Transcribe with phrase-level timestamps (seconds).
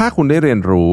[0.00, 0.90] ถ้าคุณได้เรียนรู้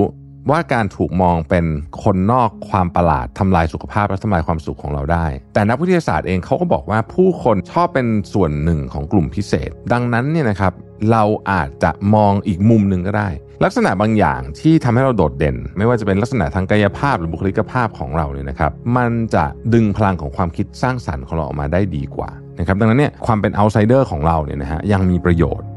[0.52, 1.66] ว่าการถูกมองเป็น
[2.04, 10.74] คนนอกความประหลาดทำลายสุขภาพและทำลายความสุขของเราได้ แต่นักวิทยาศาสตร์เองเขาก็บอกว่าผู้คนชอบเป็นส่วนหนึ่งของกลุ่มพิเศษ ดังนั้นเนี่ยนะครับ
[11.12, 13.30] เราอาจจะมองอีกมุมหนึ่งก็ได้
[13.64, 22.30] ลักษณะบางอย่างที่ทำให้เราโดดเด่น ไม่ว่าจะเป็นลักษณะทางกายภาพหรือบุคลิกภาพของเราเนี่ยนะครับ มันจะดึงพลังของความคิดสร้างสรรค์ของเราออกมาได้ดีกว่า
[22.60, 25.68] นะครับดังนั้นเนี่ยความเป็นเอาไซเดอร์ของเราเนี่ยนะฮะยังมีประโยชน์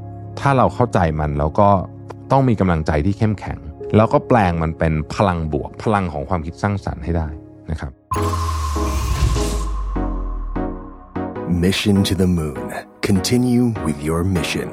[0.41, 1.69] ถ้าเราเข้าใจมันแล้วก็
[2.33, 3.59] ต้องมีกำลังใจที่เข้มแข็ง
[3.97, 7.29] แล้วก็แปลงมันเป็นพลังบวก พลังของความคิดสร้างสรรค์ให้ได้
[7.71, 7.93] นะครับ
[11.65, 12.67] Mission to the Moon.
[13.09, 14.69] Continue with your mission.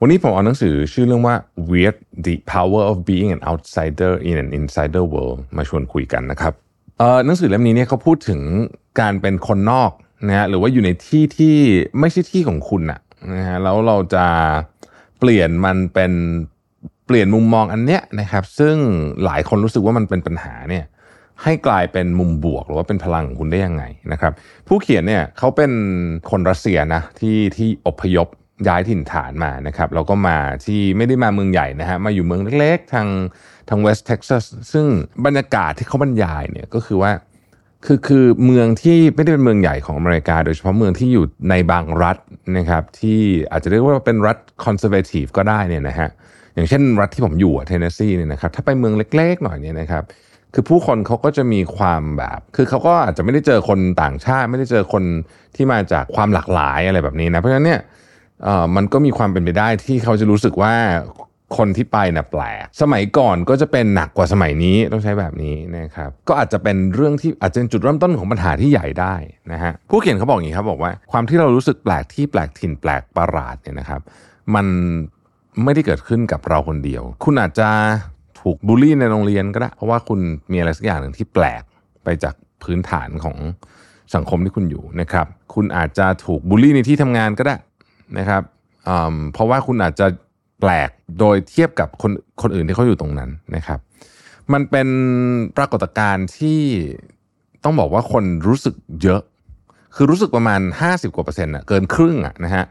[0.00, 1.34] วันนี้ผมเอาหนังสือชื่อเรื่องว่า
[1.70, 1.96] Weird
[2.26, 6.52] the Power of Being an Outsider in an Insider World มาชวนคุยกันนะครับ
[6.98, 8.40] เอ่อหนังสือเล่มนี้เนี่ยเขาพูดถึง
[9.00, 9.90] การเป็นคนนอก
[10.26, 11.54] นะฮะหรือว่าอยู่ในที่ที่
[12.00, 13.00] ไม่ใช่ที่ของคุณอะ
[13.34, 14.24] นะฮะแล้วเราจะ
[15.18, 16.12] เปลี่ยนมันเป็น
[17.06, 18.76] เปลี่ยนมุมมองอันเนี้ยนะครับ ซึ่ง
[19.24, 20.84] หลายคนรู้สึกว่ามันเป็นปัญหาเนี่ย
[21.42, 24.32] ให้กลายเป็นมุมบวกหรือว่าเป็นพลังของคุณได้ยังไงนะครับ
[24.68, 25.72] ผู้เขียนเนี่ยเขาเป็น
[26.30, 28.28] คนรัสเซียนะที่ที่อพยพ
[28.68, 33.08] ย้ายถิ่นฐานมานะครับแล้วก็มาที่ไม่ได้มาเมืองใหญ่นะฮะมาอยู่เมืองเล็กๆ ทาง
[33.68, 34.86] ทางเวสต์เท็กซัสซึ่ง
[35.26, 37.12] บรรยากาศที่เขาบรรยายเนี่ยก็คือว่า
[37.84, 42.16] คือคือเมืองที่ไม่ได้เป็นเมืองใหญ่ของอเมริกา โดยเฉพาะเมืองที่อยู่ในบางรัฐ
[42.58, 46.08] นะครับ ที่อาจจะเรียกว่าเป็นรัฐ conservative ก็ได้เนี่ยนะฮะ
[46.54, 50.04] อย่างเช่นรัฐที่ผมอยู่เทนเนสซีเนี่ยนะครับถ้าไปเมืองเล็ก ๆ หน่อยเนี่ยนะครับ
[50.54, 55.02] คือผู้คนเขาก็จะมีความแบบ คือเขาก็อาจจะไม่ได้เจอคนต่างชาติ ไม่ได้เจอคน
[55.56, 57.80] ที่มาจากความหลากหลายอะไรแบบนี้นะเพราะฉะนั้นเนี่ย
[58.44, 60.74] เอ่อมันก็มีความเป็นไปได้ที่เขาจะรู้สึกว่า
[61.56, 69.14] คนที่ไปน่ะแปลก สมัยก่อนก็จะเป็นหนักกว่าสมัยนี้ต้องใช้แบบนี้นะครับ ก็อาจจะเป็นเรื่องที่อาจจะเป็นจุดเริ่มต้นของปัญหาที่ใหญ่ได้
[69.52, 74.00] นะฮะ ผู้เขียนเขาบอกอย่างนี้ครับบอกว่าความที่เรารู้สึกแปลกที่แปลกถิ่นแปลกประหลาดเนี่ยนะครับ
[74.54, 74.66] มัน
[75.64, 77.68] ไม่ได้เกิดขึ้นกับเราคนเดียว คุณอาจจะ
[78.40, 80.20] ถูกบูลลี่ในโรงเรียนก็ได้ เพราะว่าคุณ
[80.52, 81.62] มีอะไรสักอย่างหนึ่งที่แปลก
[82.04, 83.36] ไปจากพื้นฐานของ
[84.14, 87.56] สังคมที่คุณอยู่นะครับ คุณอาจจะถูกบูลลี่ในที่ทำงานก็ได้
[88.18, 88.42] นะครับ
[88.88, 90.06] อืมเพราะว่าคุณอาจจะ
[90.60, 93.78] แปลกโดยเทียบกับคนคนอื่นที่เขาอยู่ตรงนั้นนะครับ
[94.52, 94.88] มันเป็น
[95.56, 96.60] ปรากฏการณ์ที่
[97.64, 99.20] ต้องบอกว่าคนรู้สึกเยอะ
[99.94, 102.64] คือรู้สึกประมาณ 50กว่าเปอร์เซ็นต์อะเกินครึ่งอะนะฮะ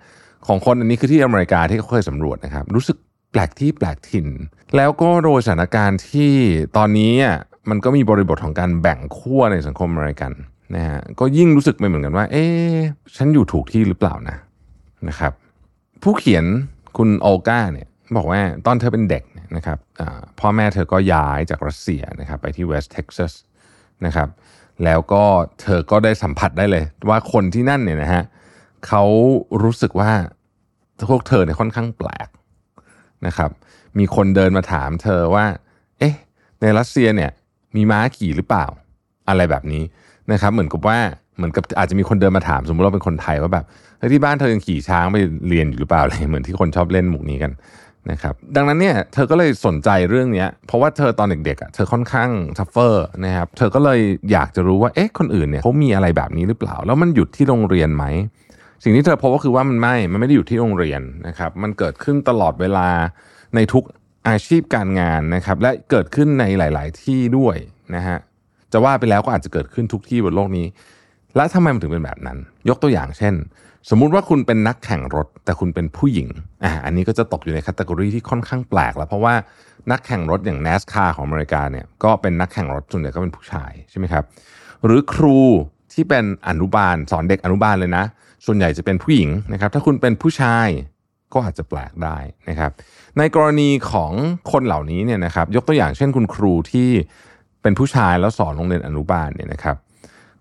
[0.47, 2.97] ของคนอันนี้คือที่อเมริกาที่เขาเคยสำรวจนะครับ รู้สึก
[3.31, 4.27] แปลกที่แปลกถิ่น
[4.75, 6.31] แล้วก็โดยสถานการณ์ที่
[6.77, 7.37] ตอนนี้อะ
[7.69, 10.31] มันก็มีบริบทของการแบ่งขั้วในสังคมอเมริกัน
[10.75, 12.75] นะฮะก็ยิ่งรู้สึกไปเหมือนกันว่า เอ๊ะ
[13.15, 14.37] ฉันอยู่ถูกที่หรือเปล่านะ
[15.07, 15.31] นะครับ
[16.03, 16.45] ผู้เขียน
[16.97, 17.87] คุณโอกาเนี่ย
[18.17, 19.23] บอกว่าตอนเธอเป็นเด็ก
[19.55, 19.77] นะครับ
[20.39, 23.33] พ่อแม่เธอก็ย้ายจากรัสเซียนะครับไปที่เวสต์เท็กซัส
[24.05, 24.27] นะครับ
[24.83, 25.23] แล้วก็
[25.61, 28.23] เธอก็ได้สัมผัสได้เลย ว่าคนที่นั่นเนี่ยนะฮะ
[28.87, 29.03] เขา
[29.63, 30.11] รู้สึกว่า
[31.09, 32.29] พวกเธอเนี่ยค่อนข้างแปลก
[33.27, 33.51] นะครับ
[33.99, 35.45] มีคนเดินมาถามเธอว่า
[35.99, 36.15] เอ๊ะ
[36.61, 37.31] ในรัสเซียเนี่ย
[37.75, 38.65] มีม้าขี่หรือเปล่า
[39.29, 39.83] อะไรแบบนี้
[40.31, 40.99] นะครับ เหมือนกับว่า
[41.37, 43.65] เหมือนกับอาจจะมีคนเดินมาถาม สมมติเราเป็นคนไทยว่าแบบ
[44.13, 45.17] ที่บ้านเธอยังขี่ช้างไป
[45.49, 47.51] เรียนอยู่หรือเปล่าอะไรเหมือนที่คนชอบเล่นมุกนี้กัน
[48.11, 53.99] นะครับดังนั้นเนี่ยเธอก็เลยสนใจเรื่องนี้เพราะว่าเธอตอนเด็กๆอะเธอค่อนข้าง suffer นะครับเธอก็เลย
[54.31, 58.05] อยากจะรู้ว่าเอ๊ะคนอื่นเนี่ยเขามีอะไรแบบนี้หรือเปล่า แล้วมันหยุดที่โรงเรียนไหม
[58.83, 62.87] สิ่งที่เธอพบก็คือว่ามันไม่มันไม่ได้อยู่ที่โรงเรียนนะครับมันเกิดขึ้นตลอดเวลา
[63.55, 63.83] ในทุก
[64.27, 67.55] อาชีพการงานนะครับและเกิดขึ้นในหลาย ๆ ที่ด้วย
[67.95, 68.17] นะฮะ
[68.73, 70.67] จะว่าไปแล้วก็อาจจะเกิดขึ้นทุกที่บนโลกนี้
[71.35, 72.37] และทำไมมันถึงเป็นแบบนั้น
[72.69, 73.33] ยกตัวอย่างเช่น
[73.89, 76.27] สมมุติว่าคุณเป็นนักแข่งรถ แต่คุณเป็นผู้หญิง
[76.63, 79.33] อ่าอันนี้ก็จะตกอยู่ในคตตากรีที่ค่อนข้างแปลกแล้ว เพราะว่า
[79.91, 84.23] นักแข่งรถอย่าง NASCAR ของอเมริกาเนี่ยก็เป็นนักแข่งรถส่วนใหญ่ก็เป็นผู้ชายใช่ไหมครับ
[84.85, 85.39] หรือครู
[85.93, 88.05] ที่เป็นอนุบาลสอนเด็กอนุบาลเลยนะ
[88.45, 90.67] ส่วนใหญ่จะเป็นผู้หญิงนะครับ ถ้าคุณเป็นผู้ชาย
[91.33, 92.17] ก็อาจจะแปลกได้
[92.49, 92.71] นะครับ
[93.17, 94.11] ในกรณีของ
[94.51, 96.89] คนเหล่านี้เนี่ยนะครับ ยกตัวอย่างเช่นคุณครูที่
[97.61, 99.77] เป็นผู้ชายแล้วสอนโรงเรียนอนุบาลเนี่ยนะครับ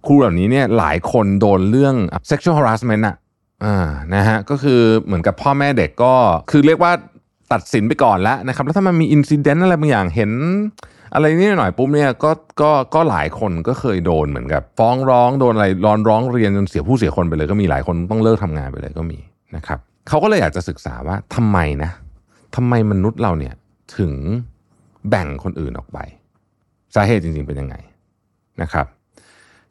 [0.06, 1.94] ครูเหล่านี้เนี่ยหลายคนโดนเรื่อง
[2.30, 3.16] sexual harassment อะ
[3.64, 6.14] อ่านะฮะก็คือเหมือนกับพ่อแม่เด็กก็
[6.50, 6.92] คือเรียกว่า
[7.52, 10.32] ตัดสินไปก่อนแล้วนะครับ แล้วถ้ามันมีอินซิเดนต์อะไรบางอย่างเห็น
[11.14, 12.30] อะไรนี่หน่อยปุ๊บเนี่ยก็
[12.60, 19.18] ก็ก็หลายคนก็เคยโดนเหมือนกับฟ้องร้องโดนอะไรร้อนร้องเรียนจนเสียผู้เสียคนไปเลย ก็มีหลายคนต้องเลิกทำงานไปเลยก็มี
[19.56, 19.78] นะครับ
[20.08, 21.90] เขาก็เลยอยากจะศึกษาว่าทำไมนะ
[22.56, 23.54] ทำไมมนุษย์เราเนี่ย
[23.98, 24.12] ถึง
[25.10, 25.98] แบ่งคนอื่นออกไป
[26.94, 27.76] สาเหตุจริงๆเป็นยังไง
[28.62, 28.86] นะครับ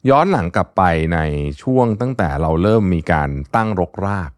[0.10, 0.84] ย้อนหลังกลับไป
[1.14, 1.20] ใน
[1.64, 4.32] ช่วงตั้งแต่เราเริ่มมีการตั้งรกราก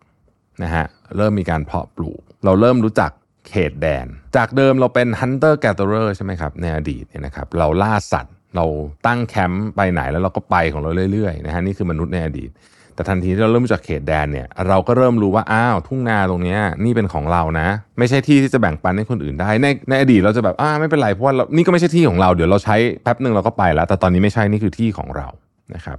[0.63, 0.85] นะฮะ
[1.17, 3.11] เริ่มมีการเพาะปลูก เราเริ่มรู้จัก
[3.49, 4.05] เขตแดน
[4.35, 8.65] จากเดิมเราเป็น hunter gatherer ใช่ไหมครับในอดีตเนี่ยนะครับเราล่าสัตว์เรา
[9.07, 12.49] ตั้งแคมป์ไปไหนแล้วเราก็ไปของเราเรื่อยๆนะฮะนี่คือมนุษย์ในอดีต
[12.95, 17.67] แต่ทันทีที่เราเริ่มจากเขตแดนเนี่ยเราก็เริ่มรู้ว่าอ้าวทุ่งนาตรงนี้นี่เป็นของเรานะ
[17.97, 25.27] ไม่ใช่ที่ที่จะแบ่งปันให้คนอื่นได้ในในอดีตเราจะแบบอ้าไม่เป็นไรเพราะว่าเรานี่ก็ไม่ใช่ที่ของเราเดี๋ยวเราใช้แป๊บหนึ่งเราก็ไปแล้ว แต่ตอนนี้ไม่ใช่นี่คือที่ของเรา
[25.75, 25.97] นะครับ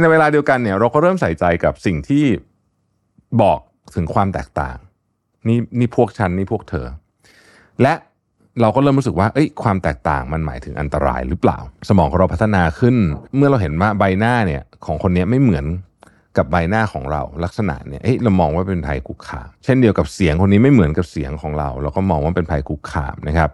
[0.00, 2.24] ในเวลาเดียวกันเนี่ยเราก็เริ่มใส่ใจกับสิ่งที่
[3.42, 3.60] บอก
[3.96, 4.76] ถึงความแตกต่าง
[5.48, 6.86] นี่นี่พวกฉันนี่พวกเธอ
[7.82, 7.94] และ
[8.60, 11.58] เราก็เริ่มรู้สึกว่าเอ้ยความแตกต่างมันหมายถึงอันตรายหรือเปล่า
[11.88, 12.96] สมองของเราพัฒนาขึ้น
[13.36, 15.64] เมื่อเราเห็นว่าใบหน้าเนี่ยของคนนี้ไม่เหมือน
[16.36, 23.50] กับใบหน้าของเราลักษณะเนี่ยเอ้ยเรามองว่าเป็นภัยคุกคามเช่นเดียวกับเสียงคนนี้ไม่เหมือนกับเสียงของเรา เราก็มองว่าเป็นภัยคุกคามนะครับ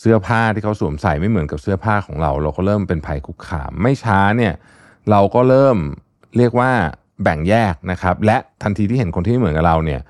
[0.00, 4.52] เสื้อผ้าที่เขาสวมใส่ไม่เหมือนกับเสื้อผ้าของเรา เราก็เริ่มเป็นภัยคุกคาม ไม่ช้าเนี่ย
[5.10, 5.76] เราก็เริ่ม
[6.36, 6.70] เรียกว่า
[7.22, 10.00] แบ่งแยกนะครับ และทันทีที่เห็นคนที่ไม่เหมือนกับเราเนี่ย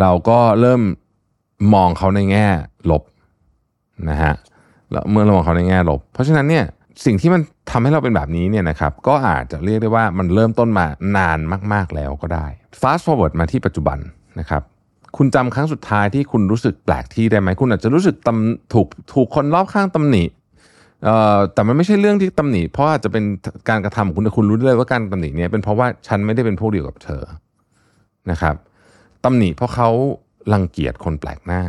[0.00, 0.82] เราก็เริ่ม
[1.74, 2.46] มองเขาในแง่
[2.90, 3.02] ลบ
[4.10, 4.34] นะฮะ
[4.90, 6.64] แล้วเมื่อเรามองเขาในแง่ลบ เพราะฉะนั้นเนี่ย
[7.04, 7.40] สิ่งที่มัน
[7.70, 11.38] ทำให้เราเป็นแบบนี้เนี่ยนะครับ ก็อาจจะเรียกได้ว่ามันเริ่มต้นมานาน
[11.72, 12.46] มาก ๆแล้วก็ได้
[12.80, 13.98] fast forward มาที่ปัจจุบัน
[14.40, 14.62] นะครับ
[15.16, 20.24] คุณจำครั้งสุดท้ายที่คุณรู้สึกแปลกที่ได้ไหม คุณอาจจะรู้สึกตำถูกถูกคนรอบข้างตำหนิ
[21.52, 23.24] แต่มันไม่ใช่เรื่องที่ตำหนิเพราะอาจจะเป็น
[23.68, 27.22] การกระทำของคุณแต่คุณรู้ด้เลยว่าการตำหนิเนี่ยเป็นเพราะว่าฉันไม่ได้เป็นพวกเดียวกับเธอ
[28.30, 28.56] นะครับ
[29.24, 29.88] ตำหนิเพราะเขา
[30.52, 31.62] รังเกียจคนแปลกหน้า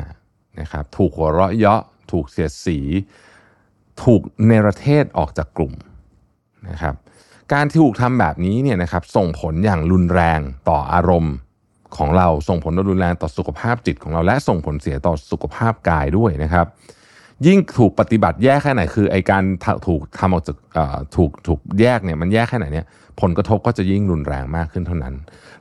[0.60, 1.82] นะครับ ถูกหัวเราะเยาะ
[2.12, 2.80] ถูกเสียดสี
[4.04, 5.74] ถูกเนรเทศออกจากกลุ่ม
[6.70, 6.96] นะครับ
[7.54, 10.40] การที่ถูกทำแบบนี้เนี่ยนะครับส่งผลอย่างรุนแรง
[10.70, 11.36] ต่ออารมณ์
[11.98, 16.68] ของเราส่งผลรุนแรงต่อสุขภาพจิตของเราและส่งผลเสียต่อสุขภาพกายด้วยนะครับ
[17.48, 19.44] ยิ่งถูกปฏิบัติแยกแค่ไหนคือไอการ
[19.88, 20.58] ถูกทำออกจาก
[21.16, 22.86] ถูกถูกแยกเนี่ยมันแยกแค่ไหนเนี่ย
[23.22, 25.14] ผลกระทบก็จะยิ่งรุนแรงมากขึ้นเท่านั้น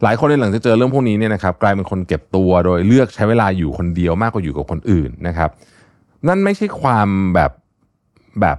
[0.02, 5.50] หลายคนในหลังจะเจอเรื่องพวกนี้เนี่ยนะครับกลายเป็นคนเก็บตัวโดยเลือกใช้เวลาอยู่คนเดียวมากกว่าอยู่กับคนอื่นนะครับ
[6.28, 7.50] นั่นไม่ใช่ความแบบ
[8.40, 8.58] แบบ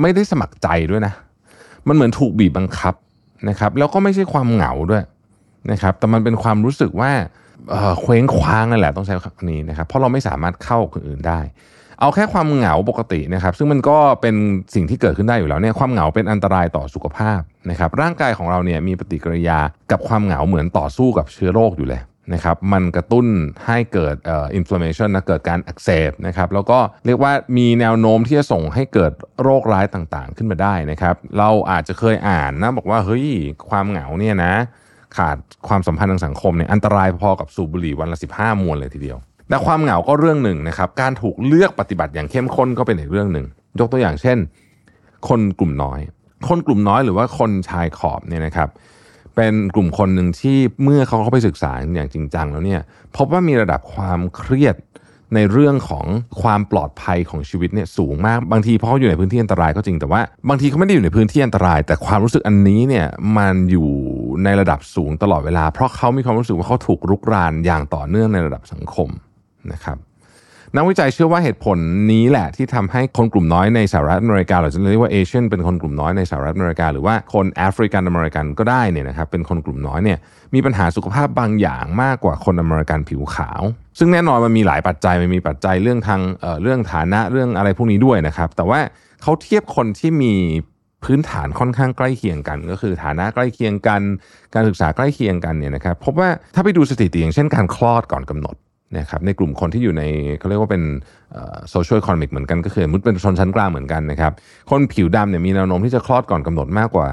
[0.00, 1.14] ไม่ได้สมัครใจด้วยนะ
[1.88, 2.94] มันเหมือนถูกบีบบังคับ
[3.48, 5.02] นะครับ แล้วก็ไม่ใช่ความเหงาด้วย
[5.72, 7.12] นะครับ แต่มันเป็นความรู้สึกว่า
[8.00, 11.40] เคว้งคว้างนั่นแหละต้องใช้คำนี้นะครับ เพราะเราไม่สามารถเข้าคนอื่นได้
[12.00, 14.34] เอาแค่ความเหงาปกตินะครับ ซึ่งมันก็เป็น
[14.74, 19.58] สิ่งที่เกิดขึ้นได้อยู่แล้วเนี่ยความเหงาเป็นอันตรายต่อสุขภาพนะครับร่างกายของเราเนี่ยมีปฏิกิริยา
[19.90, 22.02] กับความเหงาเหมือนต่อสู้กับเชื้อโรคอยู่เลย
[22.34, 23.26] นะครับมันกระตุ้น
[23.66, 29.12] ให้เกิดเอ่อ inflammation นะเกิดการอักเสบนะครับแล้วก็เรียกว่ามีแนวโน้มที่จะส่งให้เกิด
[29.42, 33.26] โรคร้ายต่างๆ ขึ้นมาได้นะครับ เราอาจจะเคยอ่านนะบอกว่าเฮ้ย
[33.70, 34.54] ความเหงาเนี่ยนะ
[35.16, 35.36] ขาด
[35.68, 39.18] ความสัมพันธ์ทางสังคมเนี่ยอันตรายพอกับสูบบุหรี่วันละ 15 มวนเลยทีเดียว
[39.50, 43.46] แต่ความเหงาก็เรื่องหนึ่งนะครับ การถูกเลือกปฏิบัติอย่างเข้มข้นก็เป็นอีกเรื่องหนึ่ง
[43.80, 44.38] ยกตัวอย่างเช่น
[45.28, 46.00] คนกลุ่มน้อย
[46.48, 48.68] คนกลุ่มน้อยหรือว่าคนชายขอบเนี่ยนะครับ
[49.36, 52.80] เป็นกลุ่มคนหนึ่งที่เมื่อเขาเข้าไปศึกษาอย่างจริงจังแล้วเนี่ย
[53.16, 54.76] พบว่ามีระดับความเครียด
[55.34, 56.06] ในเรื่องของ
[56.42, 63.06] ความปลอดภัยของชีวิตเนี่ยสูงมากบางทีเพราะเขาอยู่ในพื้นที่อันตรายก็จริงแต่ว่า บางทีเขาไม่ได้อยู่ในพื้นที่อันตราย แต่ความรู้สึกอันนี้เนี่ย
[63.38, 63.90] มันอยู่
[64.44, 69.08] ในระดับสูงตลอดเวลา เพราะเขามีความรู้สึกว่าเขาถูกรุกรานอย่างต่อเนื่องในระดับสังคม
[69.72, 69.98] นะครับ
[70.76, 71.78] นักวิจัยเชื่อว่าเหตุผล
[72.12, 80.18] นี้แหละที่ทำให้คนกลุ่มน้อยในสหรัฐอเมริกาหรือจะเรียกว่าเอเชียนเป็นคนกลุ่มน้อยในสหรัฐอเมริกา หรือว่าคนแอฟริกันอเมริกันก็ได้เนี่ยนะครับเป็นคนกลุ่มน้อยเนี่ย
[80.54, 83.62] มีปัญหาสุขภาพบางอย่างมากกว่าคนอเมริกันผิวขาว
[83.98, 88.80] ซึ่งแน่นอนมันมีหลายปัจจัยมันมีปัจจัยเรื่องทางเเรื่องฐานะเรื่องอะไรพวกนี้ด้วยนะครับ แต่ว่า
[89.22, 90.34] เขาเทียบคนที่มี
[91.04, 94.00] พื้นฐานค่อนข้างใกล้เคียงกัน ก็คือฐานะใกล้เคียงกัน
[94.54, 98.56] การศึกษาใกล้เคียงกันเนี่ยนะครับพบว่าถ้าไปดูสถิติอย่างเช่นการคลอดก่อนกำหนด
[98.98, 100.02] นะครับในกลุ่มคนที่อยู่ใน
[100.38, 100.82] เขาเรียกว่าเป็น
[101.70, 104.32] โซเชียลคอนมิกเหมือนกันก็คือมุดเป็นชนชั้นกลางเหมือนกันนะครับ
[104.70, 107.08] คนผิวดำเนี่ยมีแนวโน้มที่จะคลอดก่อนกำหนดมากกว่า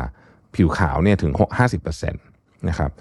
[0.56, 1.32] ผิวขาวเนี่ยถึง
[2.00, 2.92] 50%นะครับ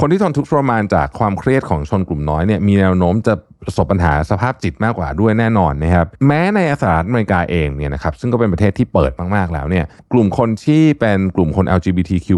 [0.00, 12.28] คนที่ทนทุกข์ทรมานจากความเครียดของชนกลุ่มน้อยเนี่ยมีแนวโน้มจะประสบปัญหาสภาพจิตมากกว่าด้วยแน่นอนนะครับแม้ในสหรัฐอเมริกาเองเนี่ยนะครับซึ่งก็เป็นประเทศที่เปิดมากๆแล้วเนี่ยกลุ่มคนที่เป็นกลุ่มคน LGBTQ+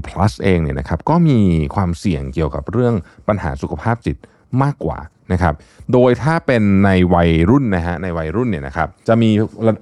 [0.44, 1.38] เองเนี่ยนะครับก็มี
[1.74, 2.94] ความเสี่ยงเกี่ยวกับเรื่อง
[3.28, 4.16] ปัญหาสุขภาพจิต
[4.62, 4.98] มากกว่า
[5.32, 5.54] นะครับ
[5.92, 9.30] โดยถ้าเป็นในวัยรุ่นนะฮะในวัยรุ่นเนี่ยนะครับจะมี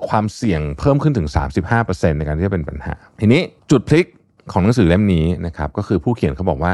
[0.08, 1.28] ความเสี่ยงเพิ่มขึ้นถึง
[1.72, 3.40] 35%ในการที่จะเป็นปัญหา ทีนี้
[3.70, 4.06] จุดพลิก
[4.52, 6.72] ของหนังสือเล่มนี้นะครับก็คือผู้เขียนเขาบอกว่า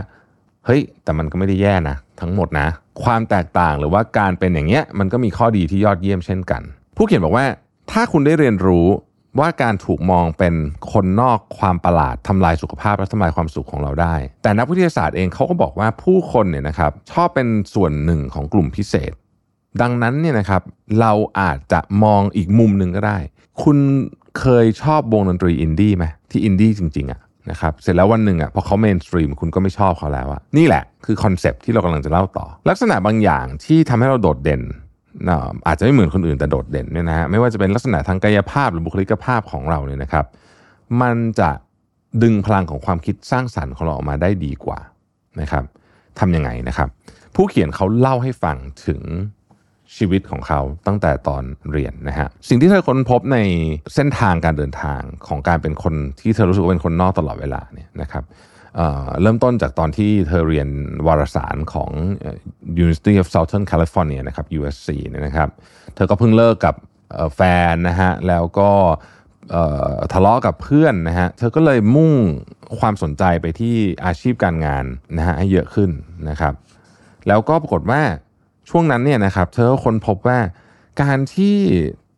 [0.67, 2.69] เฮ้ยแต่มันก็ไม่ได้แย่นะทั้งหมดนะ
[3.05, 6.63] ความแตกต่างหรือว่าการเป็นอย่างเงี้ยมันก็มีข้อดีที่ยอดเยี่ยมเช่นกัน
[6.97, 7.47] ผู้เขียนบอกว่า
[7.91, 8.87] ถ้าคุณได้เรียนรู้
[9.39, 10.55] ว่าการถูกมองเป็น
[10.93, 19.13] คนนอกความประหลาดทำลายสุขภาพและทำลายความสุขของเราได้ แต่นักวิทยาศาสตร์เองเขาก็บอกว่าผู้คนเนี่ยนะครับชอบเป็นส่วนหนึ่งของกลุ่มพิเศษ
[19.83, 20.63] ดังนั้นเนี่ยนะครับ
[21.01, 23.19] เราอาจจะมองอีกมุมหนึ่งก็ได้
[23.63, 23.79] คุณ
[24.41, 27.21] เคยชอบวงดนตรีอินดี้ไหมที่อินดี้จริงๆอะ
[27.51, 34.63] นะครับเสร็จแล้ววันหนึ่งอะพอเขา mainstream คุณก็ไม่ชอบเขาแล้วอะนี่แหละคือ concept ที่เรากำลังจะเล่าต่อ ลักษณะบางอย่างที่ทำให้เราโดดเด่น
[35.67, 40.27] อาจจะไม่เหมือนคนอื่นแต่โดดเด่นเนี่ยนะฮะไม่ว่าจะเป็นลักษณะทางกายภาพหรือบุคลิกภาพของเราเนี่ยนะครับ
[41.03, 41.51] มันจะ
[42.23, 44.79] ดึงพลังของความคิดสร้างสรรค์ของเราออกมาได้ดีกว่า
[45.41, 45.65] นะครับ
[46.19, 46.89] ทำยังไงนะครับ
[47.35, 49.01] ผู้เขียนเขาเล่าให้ฟังถึง
[49.97, 53.39] ชีวิตของเขาตั้งแต่ตอนเรียนนะฮะสิ่งที่เธอค้นพบใน
[53.95, 58.25] เส้นทางการเดินทางของการเป็นคนที่เธอรู้สึกว่าเป็นคนนอกตลอดเวลาเนี่ยนะครับ
[59.23, 60.69] เริ่มต้นจากตอนที่เธอเรียน
[61.07, 61.91] วารสารของ
[62.83, 65.49] University of Southern California นะครับ USC นะครับ
[65.95, 66.75] เธอก็เพิ่งเลิกกับ
[67.37, 67.41] แฟ
[67.73, 68.71] นนะฮะ แล้วก็
[70.13, 72.13] ทะเลาะกับเพื่อนนะฮะ เธอก็เลยมุ่ง
[72.81, 73.75] ความสนใจไปที่
[74.07, 74.85] อาชีพการงาน
[75.17, 75.91] นะฮะให้เยอะขึ้น
[76.29, 76.55] นะครับ
[77.29, 78.03] แล้วก็ปรากฏว่า
[78.71, 80.39] ช่วงนั้นเนี่ยนะครับ เธอก็ค้นพบว่า
[81.03, 81.57] การที่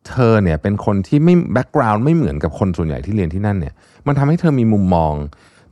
[0.08, 3.74] เธอเนี่ยเป็นคนที่ไม่แบ็กกราวน์ไม่เหมือนกับคนส่วนใหญ่ที่เรียนที่นั่นเนี่ย
[4.06, 5.14] มันทำให้เธอมีมุมมอง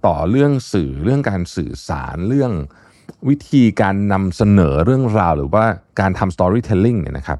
[0.07, 2.53] ต่อเรื่องสื่อเรื่องการสื่อสารเรื่อง
[3.29, 5.65] วิธีการนำเสนอเรื่องราว หรือว่า
[6.01, 7.39] การทำ storytelling เนี่ยนะครับ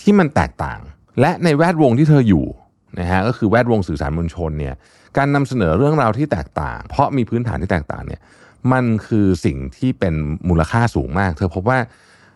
[0.00, 0.80] ที่มันแตกต่าง
[1.20, 2.46] และในแวดวงที่เธออยู่
[2.98, 4.74] นะฮะก็คือแวดวงสื่อสารมวลชนเนี่ย
[5.16, 8.20] การนำเสนอเรื่องราวที่แตกต่าง เพราะมีพื้นฐานที่แตกต่างเนี่ย
[8.72, 10.14] มันคือสิ่งที่เป็น
[10.48, 11.78] มูลค่าสูงมาก เธอพบว่า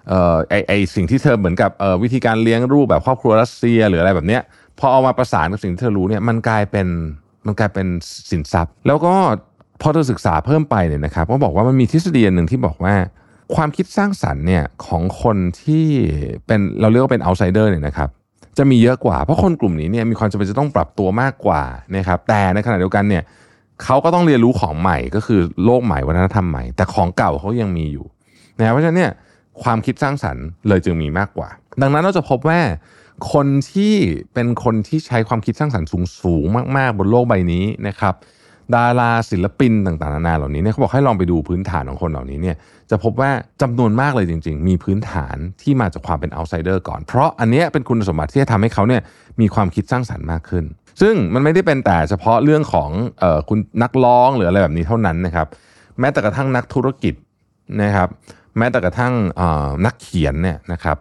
[0.09, 4.43] เอ่อไอไอสิ่งที่เธอเหมือนกับเอ่อวิธีการเลี้ยงรูปแบบครอบครัวรัสเซียหรืออะไรแบบเนี้ย
[4.79, 6.89] พอเอามาประสานกับสิ่งที่เธอรู้เนี่ยมันกลายเป็น
[7.47, 7.87] มันกลายเป็น
[8.31, 9.15] สินทรัพย์ แล้วก็
[9.83, 12.95] พอเธอศึกษาเพิ่มไปเนี่ยนะครับก็บอกว่ามันมีทฤษฎีหนึ่งที่บอกว่า
[13.55, 15.87] ความคิดสร้างสรรค์เนี่ยของคนที่
[16.47, 18.09] เป็นเราเรียกว่าเป็นเอาไซเดอร์เนี่ยนะครับ
[18.59, 21.63] จะมีเยอะกว่า เพราะคนกลุ่มนี้เนี่ยมีความจำเป็นจะต้องปรับตัวมากกว่า
[21.97, 23.23] นะครับแต่ในขณะเดียวกันเนี่ย
[23.85, 28.07] เขาก็ต้องเรียนรู้ของใหม่ก็คือโลกใหม่วัฒนธรรมใหม่ แต่ของเก่าเขายังมีอยู่
[28.59, 29.13] นะเพราะฉะนั้นเนี่ย
[29.63, 31.49] ความคิดสร้างสรรค์เลยจึงมีมากกว่า
[31.83, 32.61] ดังนั้นเราจะพบว่า
[33.33, 33.95] คนที่
[34.35, 36.45] เป็นคนที่ใช้ความคิดสร้างสรรค์สูงสูง
[36.77, 38.15] มาก ๆ บนโลกใบนี้นะครับ
[38.75, 42.57] ดาราศิลปินต่างๆนานาเหล่านี้เนี่ยเขาบอกให้ลองไปดูพื้นฐานของคนเหล่านี้เนี่ย
[42.91, 43.31] จะพบว่า
[43.63, 49.03] จำนวนมากเลยจริง ๆ มีพื้นฐานที่มาจากความเป็นเอาไซเดอร์ก่อน เพราะอันนี้เป็นคุณสมบัติที่จะทำให้เขาเนี่ย
[49.41, 50.65] มีความคิดสร้างสรรค์มากขึ้น
[51.01, 52.91] ซึ่งมันไม่ได้เป็นแต่เฉพาะเรื่องของ
[53.23, 55.47] ออคุณนักร้องหรืออะไรแบบนี้เท่านั้นนะครับ
[56.01, 57.15] แม้แต่กระทั่งนักธุรกิจ
[57.83, 58.09] นะครับ
[58.59, 59.13] แม้แต่กระทั่ง
[59.87, 60.97] นักเขียนเนี่ยนะครับ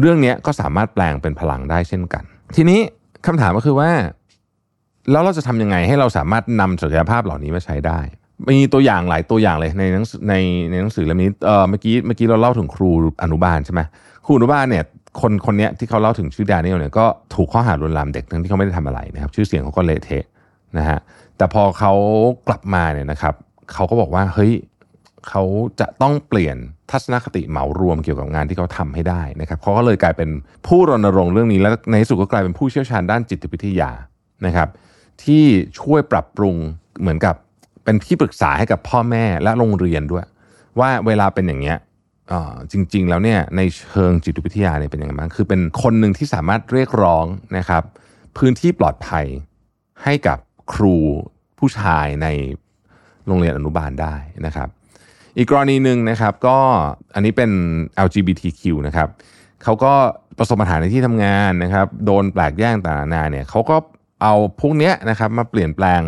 [0.00, 2.24] เรื่องนี้ก็สามารถแปลงเป็นพลังได้เช่นกัน
[2.56, 2.80] ทีนี้
[3.26, 3.90] คำถามก็คือว่า
[5.10, 8.00] แล้วเราจะทำยังไงให้เราสามารถนำศักยภาพเหล่านี้มาใช้ได้
[8.50, 10.34] มีตัวอย่างหลายตัวอย่างเลยในหนังใน
[10.70, 12.90] ในหนังสือเล่มนี้เออเมื่อกี้เมื่อกี้เราเล่าถึงครู
[13.22, 13.80] อนุบาลใช่ไหม
[14.26, 14.84] ครูอนุบาลเนี่ย
[15.20, 20.24] คนคนนี้ที่เขาเล่าถึงชื่อดานิเอลเนี่ยก็ถูกข้อหาลวนลามเด็กทั้งที่เขาไม่ได้ทำอะไรนะครับ ชื่อเสียงเขาก็เละเทะ
[20.78, 20.98] นะฮะ
[21.36, 21.92] แต่พอเขา
[22.48, 23.34] กลับมาเนี่ยนะครับ
[23.72, 24.52] เขาก็บอกว่าเฮ้ย
[25.28, 25.42] เขา
[25.80, 26.56] จะต้องเปลี่ยน
[26.90, 30.30] ทัศนคติเหมารวมเกี่ยวกับงานที่เขาทาให้ได้นะครับเขาก็เลยกลายเป็น
[30.66, 33.90] ผู้รณรงค์เรื่องนี้แล้วในที่สุดก็กลายเป็นผู้เชี่ยวชาญด้านจิตวิทยา
[34.46, 34.68] นะครับ
[35.24, 35.44] ที่
[35.80, 36.56] ช่วยปรับปรุง
[37.00, 37.34] เหมือนกับ
[37.84, 40.26] เป็นที่ปรึกษาให้กับพ่อแม่และโรงเรียนด้วย
[40.80, 41.78] ว่าเวลาเป็นอย่างเงี้ย
[42.72, 47.24] จริง ๆ แล้วเนี่ยในเชิงจิตวิทยาเนี่ยเป็นยังไงบ้างคือเป็นคนหนึ่งที่สามารถเรียกร้อง
[47.58, 47.82] นะครับ
[48.36, 49.26] พื้นที่ปลอดภัย
[50.02, 50.38] ให้กับ
[50.72, 50.96] ครู
[51.58, 52.26] ผู้ชายใน
[53.26, 54.14] โรงเรียนอนุบาลได้
[54.46, 54.68] นะครับ
[55.36, 56.58] อีกกรณีหนึ่งนะครับก็
[57.14, 57.50] อันนี้เป็น
[58.06, 59.08] LGBTQ นะครับ
[59.62, 59.92] เขาก็
[60.38, 63.76] ประสบปัญหาในที่ทำงานนะครับโดนแปลกแยกต่างๆนานาเนี่ยเขาก็
[64.22, 66.02] เอาพวกเนี้ยนะครับมาเปลี่ยนแปลง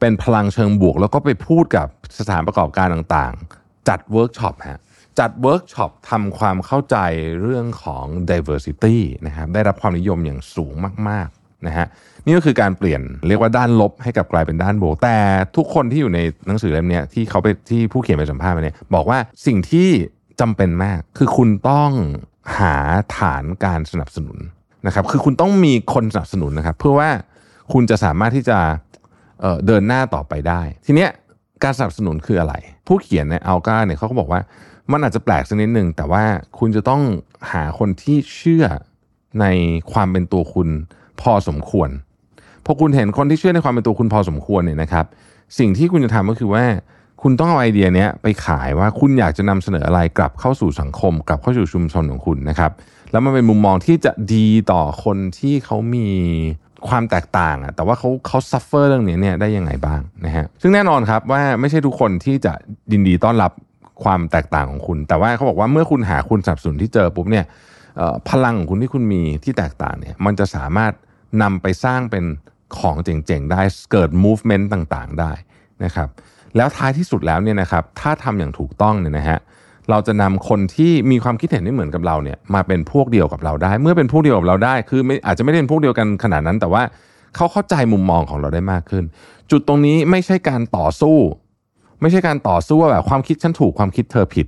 [0.00, 1.88] เป็นพลังเชิงบวก แล้วก็ไปพูดกับ
[2.18, 4.80] สถานประกอบการต่างๆ จัดเวิร์กช็อปฮะ
[5.18, 6.96] จัดเวิร์กช็อปทำความเข้าใจ
[7.42, 8.96] เรื่องของ diversity
[9.26, 10.74] นะครับได้รับความนิยมอย่างสูง
[11.08, 11.28] มาก
[11.66, 11.86] นะฮะ
[12.24, 15.16] นี่ก็คือการเปลี่ยนเรียกว่าด้านลบให้กับกลายเป็นด้านบวกแต่
[15.56, 19.88] ทุกคนที่อยู่ในหนังสือเล่มนี้ที่เขาไปที่ผู้เขียนไปสัมภาษณ์มาเนี่ยบอกว่าสิ่งที่
[20.40, 21.90] จำเป็นมากคือคุณต้อง
[22.58, 22.76] หา
[23.18, 24.38] ฐานการสนับสนุน
[24.86, 27.10] นะครับคือคุณต้องมีคนสนับสนุนนะครับ เพื่อว่า
[27.72, 28.58] คุณจะสามารถที่จะ
[29.40, 31.10] เเดินหน้าต่อไปได้ ทีเนี้ย
[31.62, 32.54] การสนับสนุนคืออะไร
[32.86, 34.40] ผู้เขียนในอัลกาเนี่ยเขาก็บอกว่า
[34.92, 36.24] มันอาจจะแปลกสักนิดหนึ่งแต่ว่า
[36.58, 37.02] คุณจะต้อง
[37.52, 38.64] หาคนที่เชื่อ
[39.40, 39.46] ใน
[39.92, 40.68] ความเป็นตัวคุณ
[41.22, 41.90] พอสมควร
[42.64, 45.04] พอคุณเห็นคนที่เชื่อในความเป็นตัวคุณพอสมควรเนี่ยนะครับ
[45.58, 46.64] สิ่งที่คุณจะทำก็คือว่า
[47.22, 52.72] คุณต้องเอาไอเดียนี้ไปขายว่าคุณอยากจะนำเสนออะไรกลับเข้าสู่สังคม กลับเข้าสู่ชุมชนของคุณนะครับ
[53.12, 56.08] แล้วมันเป็นมุมมองที่จะดีต่อคนที่เขามี
[56.88, 62.52] ความแตกต่างอะแต่ว่าเขาเขาซัฟเฟอร์เรื่องนี้เนี่ยได้ยังไงบ้างนะฮะซึ่งแน่นอนครับว่าไม่ใช่ทุกคนที่จะ
[62.92, 63.52] ดินดีต้อนรับ
[64.04, 67.44] ความแตกต่างของคุณ แต่ว่าเขาบอกว่าเมื่อคุณหาคุณสับสนที่เจอปุ๊บเนี่ย
[68.28, 70.92] พลังของคุณที่คุณมีที่แตกต่างเนี่ยมันจะสามารถ
[71.42, 72.24] นำไปสร้างเป็น
[72.78, 73.60] ของเจ๋งๆได้
[73.92, 75.32] เกิด movement ต่างๆได้
[75.84, 76.08] นะครับ
[76.56, 79.38] แล้วท้ายที่สุดแล้วเนี่ยนะครับถ้าทำอย่างถูกต้องเนี่ยนะฮะ
[79.90, 86.82] เราจะนำคนที่มีความคิดเห็นไม่เหมือนกับเราเนี่ยมาเป็นพวกเดียวกับเราได้ เมื่อเป็นพวกเดียวกับเราได้ คือไม่อาจจะไม่ได้เป็นพวกเดียวกันขนาดนั้น แต่ว่า
[87.36, 89.04] เขาเข้าใจมุมมองของเราได้มากขึ้น
[89.50, 91.16] จุดตรงนี้ไม่ใช่การต่อสู้
[92.00, 94.46] ไม่ใช่การต่อสู้ว่าแบบความคิดฉันถูกความคิดเธอผิด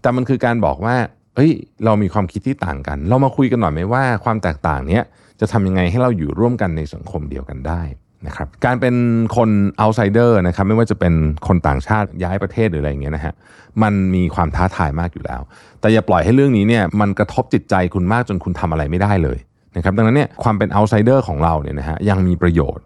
[0.00, 0.96] แต่มันคือการบอกว่า
[1.34, 1.52] เอ้ย
[1.84, 5.04] เรามีความคิดที่ต่างกัน เรามาคุยกันหน่อยไหมว่าความแตกต่างเนี้ย
[5.40, 7.82] จะทำยังไงให้เราอยู่ร่วมกันในสังคมเดียวกันได้
[8.26, 8.94] นะครับการเป็น
[9.36, 9.50] คน
[9.80, 11.14] outsider นะครับไม่ว่าจะเป็น
[11.46, 13.34] คนต่างชาติย้ายประเทศหรืออะไรอย่างเงี้ยนะฮะ
[13.82, 15.40] มันมีความท้าทายมากอยู่แล้ว
[15.80, 19.38] แต่อย่าปล่อยให้เรื่องนี้เนี่ยมันกระทบจิตใจคุณมากจนคุณทำอะไรไม่ได้เลย
[19.76, 22.84] นะครับดังนั้นเนี่ยความเป็น outsider ของเราเนี่ยนะฮะยังมีประโยชน์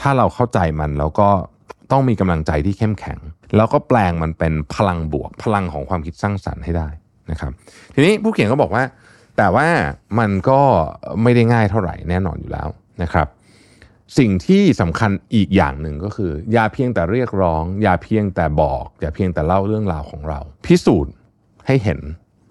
[0.00, 1.28] ถ้าเราเข้าใจมันแล้วก็
[1.92, 3.18] ต้องมีกำลังใจที่เข้มแข็ง
[3.56, 6.88] แล้วก็แปลงมันเป็นพลังบวก พลังของความคิดสร้างสรรค์ให้ได้
[7.30, 7.50] นะครับ
[7.94, 8.82] ทีนี้ผู้เขียนก็บอกว่า
[9.36, 9.68] แต่ว่า
[10.18, 10.60] มันก็
[11.22, 12.68] ไม่ได้ง่ายเท่าไหร่แน่นอนอยู่แล้ว
[13.02, 13.26] นะครับ
[14.18, 21.12] สิ่งที่สำคัญอีกอย่างหนึ่งก็คือ อย่าเพียงแต่เรียกร้อง อย่าเพียงแต่บอก อย่าเพียงแต่เล่าเรื่องราวของเรา พิสูจน์
[21.66, 22.00] ให้เห็น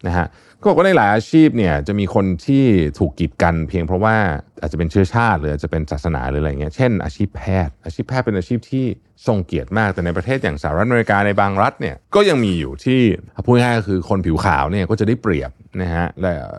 [0.08, 0.28] นะฮะ
[0.60, 2.64] ก็บอกว่าในหลายอาชีพเนี่ยจะมีคนที่
[3.00, 4.16] ถูกกีดกัน เพียงเพราะว่า
[4.62, 8.86] อาจจะเป็นเชื้อชาติหรืออาจจะเป็นศาสนาหรืออะไรเงี้ยเช่นอาชีพแพทย์ อาชีพแพทย์เป็นอาชีพที่
[9.28, 13.02] ทรงเกียรติมากแต่ในประเทศอย่างสหรัฐอเมริกาในบางรัฐเนี่ยก็ยังมีอยู่ที่
[13.46, 16.08] พูดง่ายก็คือคนผิวขาวเนี่ยก็จะได้เปรียบนะฮะ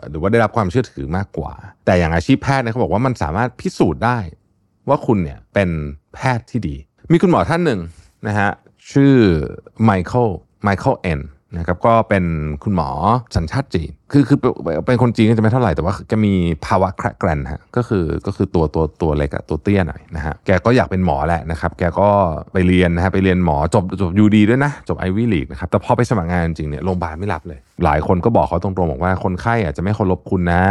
[0.09, 1.53] หรือว่าได้รับความเชื่อถือมากกว่า
[1.85, 4.19] แต่อย่างอาชีพแพทย์เนี่ยเขาบอกว่ามันสามารถพิสูจน์ได้
[4.89, 5.69] ว่าคุณเนี่ยเป็น
[6.15, 6.75] แพทย์ที่ดี
[7.11, 7.79] มีคุณหมอท่านหนึ่ง
[8.27, 8.49] นะฮะ
[8.91, 9.15] ชื่อ
[9.83, 10.27] ไมเคิล
[10.63, 11.19] ไมเคิลเอ็น
[11.57, 12.23] นะครับก็เป็น
[12.63, 12.89] คุณหมอ
[13.35, 14.37] สัญชาติจีน คือคือ
[14.87, 16.33] เป็นคนจีนก็จะไม่เท่าไหร่แต่ว่าแกมี
[16.65, 22.09] ภาวะแคระแกร็นฮะก็คือก็คือตัวตัวตัวเล็กอะตัวเตี้ยหน่อยนะฮะแกก็อยากเป็นหมอแหละนะครับแกก็
[22.53, 30.61] ไปเรียนนะฮะไปเรียนหมอจบจบ U ดีด้วยนะ จบ Ivy League นะครับแต่พอไปสมัครงานจริงเนี่ยโรงพยาบาลไม่รับเลย หลายคนก็บอกเขาตรงๆบอกว่าคนไข้อาจจะไม่เคารพคุณนะ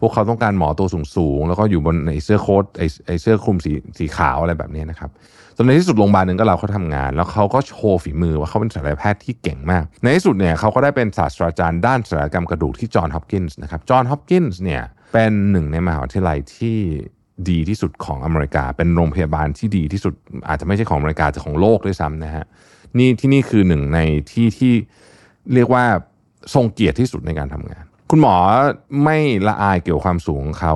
[0.00, 0.86] พวกเขาต้องการหมอตัว
[1.16, 5.10] สูงๆแล้วก็อยู่บนไอเสื้อโค้ทไอไอเสื้อคลุมสีสีขาวอะไรแบบนี้นะครับ
[5.56, 14.82] จนในที่สุดโรงพยาบาลหนึ่งก็เราเขาทำงาน แล้วเขาก็โชว์ฝีมือว่าเขาเป็นศัลยแพทย์ที่เก่งมาก ในที่สุดเนี่ยเขาก็ได้เป็นศาสตราจารย์ด้านศัลยกรรมกระดูกที่จอห์นฮอปกินส์นะครับจอห์นฮอปกินส์เนี่ย
[15.12, 16.78] เป็นหนึ่งในมหาวิทยาลัยที่
[17.50, 20.14] ดีที่สุดของอเมริกา เป็นโรงพยาบาลที่ดีที่สุด
[20.48, 22.44] อาจจะไม่ใช่ของอเมริกาแต่ของโลกด้วยซ้ำนะฮะ
[22.98, 23.98] นี่ที่นี่คือหนึ่งใน
[24.32, 24.72] ที่ที่
[25.54, 25.84] เรียกว่า
[26.54, 28.34] ทรงเกียรติที่สุดในการทำงาน คุณหมอ
[29.04, 30.74] ไม่ละอายเกี่ยวความสูงของเขา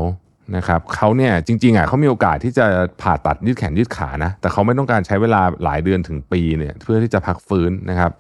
[0.57, 2.67] นะครับเขาเนี่ยจริงๆอะเขามีโอกาสที่จะ
[3.03, 8.13] ผ่าตัดยืดแขนยืดขานะ แต่เขาไม่ต้องการใช้เวลาหลายเดือนถึงปีเนี่ยเพื่อที่จะพักฟื้นนะครับ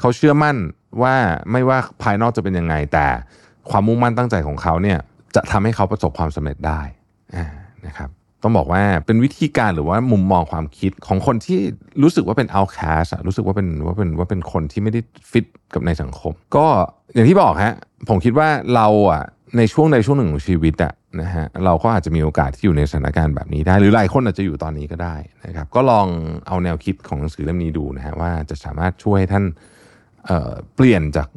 [0.00, 0.56] เขาเชื่อมั่น
[1.02, 1.14] ว่า
[1.52, 3.06] ไม่ว่าภายนอกจะเป็นยังไง แต่
[3.70, 4.98] ความมุ่งมั่นตั้งใจของเขาเนี่ย
[5.34, 6.80] จะทำให้เขาประสบความสำเร็จได้
[7.86, 8.10] นะครับ
[8.42, 11.58] ต้องบอกว่าเป็นวิธีการหรือว่ามุมมองความคิดของคนที่
[12.02, 16.66] รู้สึกว่าเป็น outcast รู้สึกว่าเป็นว่าเป็นว่าเป็นคนที่ไม่ได้ฟิตกับในสังคม ก็
[17.14, 17.74] อย่างที่บอกฮะ
[18.08, 19.24] ผมคิดว่าเราอะ
[19.58, 26.06] ในช่วงใดช่วงหนึ่งของชีวิตอะนะฮะเราก็อาจจะมีโอกาสที่อยู่ในสถานการณ์แบบนี้ได้ หรือหลายคนอาจจะอยู่ตอนนี้ก็ได้นะครับ ก็ลอง
[26.46, 29.44] เอาแนวคิดของหนังสือเล่มนี้ดูนะฮะว่าจะสามารถช่วยให้ท่าน
[30.26, 31.28] เเปลี่ยนจาก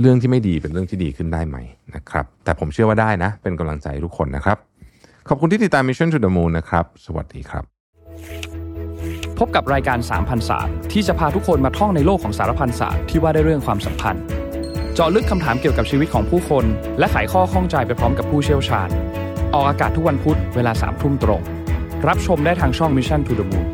[0.00, 1.56] เรื่องที่ไม่ดีเป็นเรื่องที่ดีขึ้นได้ไหม
[1.94, 4.56] นะครับ แต่ผมเชื่อว่าได้นะ เป็นกำลังใจทุกคนนะครับ
[5.28, 7.64] ขอบคุณที่ติดตาม Mission to the Moon นะครับ สวัสดีครับ
[9.38, 14.24] พบกับรายการ3 0 0 0ศาสตร์ที่จะพาทุกคนมาท่องในโลกของสารพันศาสตร์ที่ว่าได้เรื่องความสัมพันธ์
[14.94, 16.64] เจาะลึกคำถามเกี่ยวกับชีวิตของผู้คน
[16.98, 18.88] และไขข้อข้องใจไปพร้อมกับผู้เชี่ยวชาญ
[19.54, 21.42] ออกอากาศทุกวันพุธเวลาสามทุ่มตรง
[22.08, 23.66] รับชมได้ทางช่อง Mission to the Moon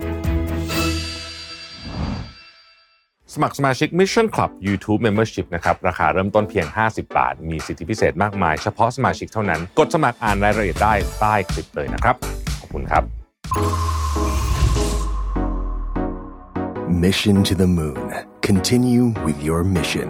[3.34, 12.16] สมัครสมาชิก Mission Club YouTube Membership นะครับ ราคาเริ่มต้นเพียง 50 บาท มีสิทธิพิเศษมากมาย เฉพาะสมาชิกเท่านั้น กดสมัครอ่านรายละเอียดได้ใต้คลิปเลยนะครับ
[12.60, 13.02] ขอบคุณครับ
[17.04, 18.06] Mission to the Moon
[18.48, 20.08] Continue with your mission